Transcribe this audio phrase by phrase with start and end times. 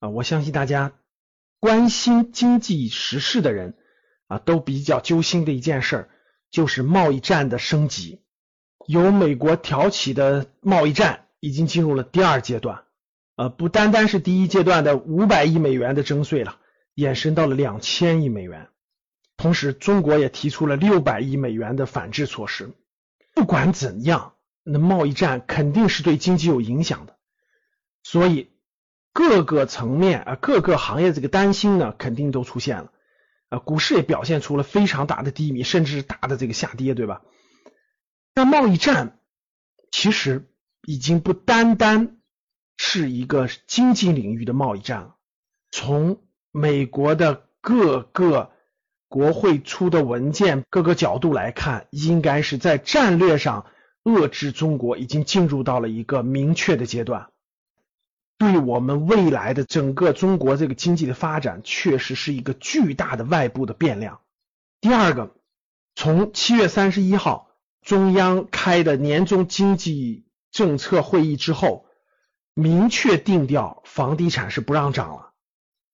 [0.00, 0.92] 啊，我相信大家
[1.60, 3.76] 关心经济时事的人
[4.26, 6.10] 啊，都比较揪心的一件事儿，
[6.50, 8.22] 就是贸易战的升级。
[8.86, 12.82] 由美国挑起的贸易战已经进入了第二阶段，
[13.36, 16.58] 呃，不单单是第一阶段的五百亿美元的征税了，
[16.94, 18.68] 延伸到了两千亿美元。
[19.36, 22.74] 同时，中国也提出了六百亿美元的反制措施。
[23.34, 24.34] 不管怎样。
[24.62, 27.16] 那贸易战肯定是对经济有影响的，
[28.02, 28.49] 所以
[29.12, 32.92] 各个层面啊，各个行业这个担心呢，肯定都出现了
[33.48, 33.58] 啊。
[33.58, 37.22] 股市也表现出了非常大的低迷，甚至是大的这个下跌，对吧？
[38.34, 39.18] 那贸易战
[39.90, 40.48] 其实
[40.82, 42.18] 已经不单单
[42.76, 45.16] 是一个经济领域的贸易战了。
[45.70, 48.52] 从美国的各个
[49.08, 53.66] 国会出的文件各个角度来看，应该是在战略上。
[54.02, 57.28] 遏制中国已经进入到了一个明确的阶段，
[58.40, 64.20] 对我们未来的整个中国这个经济的发展，确实是一个巨大的外部的变量。
[64.80, 65.36] 第二个，
[65.94, 67.50] 从七月三十一号
[67.82, 71.84] 中央开的年终经济政策会议之后，
[72.54, 75.32] 明确定调房地产是不让涨了，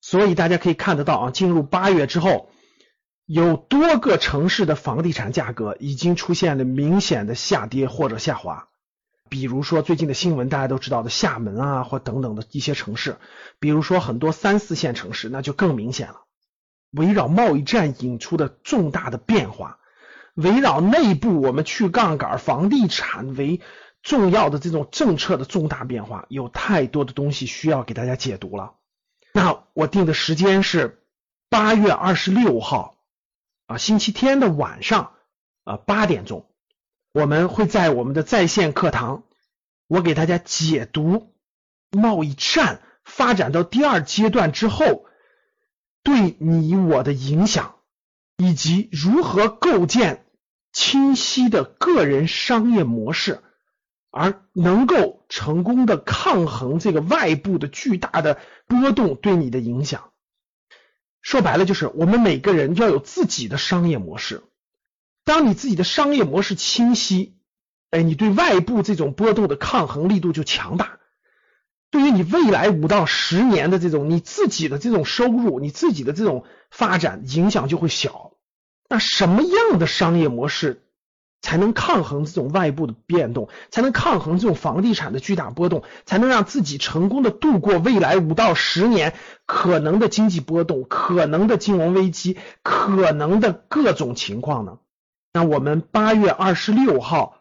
[0.00, 2.48] 所以大家可以看得到啊，进入八月之后。
[3.28, 8.68] 有多个城市的房地产价格已经出现了明显的下跌或者下滑，
[9.28, 13.16] 比如说最近的新闻大家都知道的厦门啊，或等等的一些城市，
[13.58, 16.22] 比如说很多三四线城市，那就更明显了。
[16.90, 19.78] 围绕贸易战引出的重大的变化，
[20.34, 23.60] 围绕内部我们去杠杆房地产为
[24.02, 28.74] 重要的这种政策的重大变化，有太多的东西需要给大家解读了。
[29.32, 31.02] 那我定的时间是
[31.48, 32.94] 八月二十六号。
[33.66, 35.10] 啊，星期天的晚上
[35.64, 36.48] 啊八点钟，
[37.16, 39.22] 我们会在我们的在线课堂，
[39.86, 41.32] 我给大家解读
[41.90, 45.06] 贸易战发展到第二阶段之后
[46.02, 47.76] 对你我的影响，
[48.36, 50.26] 以及如何构建
[50.74, 53.40] 清晰的个人商业模式，
[54.10, 60.10] 而能够成功的抗衡这个外部的巨大的波动对你的影响。
[61.22, 64.42] 说白了就是，我们每个人要有自己的商业模式。
[65.26, 67.36] 当你自己的商业模式清晰，
[67.90, 70.98] 哎，你对外部这种波动的抗衡力度就强大。
[71.90, 78.34] 对于你未来五到十年的这种你自己的这种收入，你自己的这种发展影响就会小。
[78.88, 80.84] 那什么样的商业模式？
[81.42, 89.14] 才能抗衡这种外部的变动，才能抗衡这种房地产的巨大波动，才能让自己成功的度过未来五到十年
[89.44, 94.78] 可能的经济波动、可能的金融危机、可能的各种情况呢？
[95.36, 97.36] 那我们八月二十六号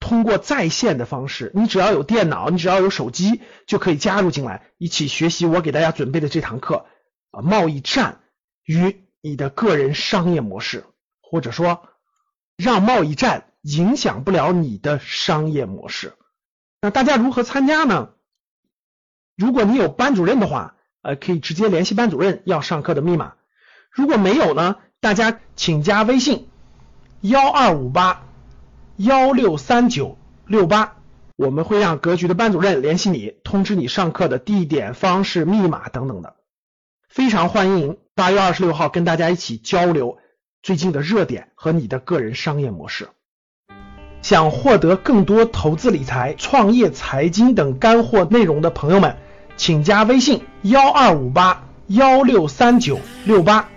[0.00, 6.86] 通过在线的方式，你只要有电脑，你只要有手机，就可以加入进来，一起学习我给大家准备的这堂课
[7.30, 8.22] 啊，贸易战
[8.64, 10.84] 与你的个人商业模式，
[11.20, 11.84] 或者说。
[12.60, 16.14] 让贸易战影响不了你的商业模式。
[16.80, 18.10] 那大家如何参加呢？
[19.36, 23.34] 如果你有班主任的话，呃，可以直接联系班主任要上课的密码。
[23.92, 26.48] 如果没有呢，大家请加微信
[27.20, 28.22] 幺二五八
[28.96, 30.94] 幺六三九六八，
[31.34, 36.36] 我们会让格局的班主任联系你，通知你上课的地点、方式、密码等等的。
[37.08, 40.18] 非常欢迎八月二十六号跟大家一起交流。
[40.62, 43.08] 最近的热点和你的个人商业模式，
[44.22, 49.16] 想获得更多投资理财、创业、财经等干货内容的朋友们，
[49.56, 53.68] 请加微信幺二五八幺六三九六八。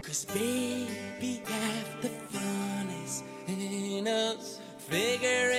[4.08, 4.60] us.
[4.78, 5.51] Figure